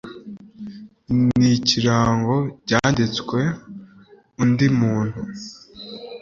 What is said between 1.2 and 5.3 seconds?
n iy ikirango cyanditswe undi muntu